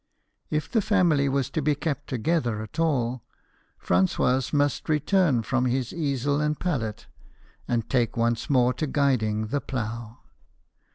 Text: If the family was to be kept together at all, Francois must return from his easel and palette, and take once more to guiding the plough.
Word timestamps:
If 0.49 0.67
the 0.67 0.81
family 0.81 1.29
was 1.29 1.51
to 1.51 1.61
be 1.61 1.75
kept 1.75 2.07
together 2.07 2.63
at 2.63 2.79
all, 2.79 3.21
Francois 3.77 4.41
must 4.51 4.89
return 4.89 5.43
from 5.43 5.65
his 5.65 5.93
easel 5.93 6.41
and 6.41 6.59
palette, 6.59 7.05
and 7.67 7.87
take 7.87 8.17
once 8.17 8.49
more 8.49 8.73
to 8.73 8.87
guiding 8.87 9.49
the 9.49 9.61
plough. 9.61 10.21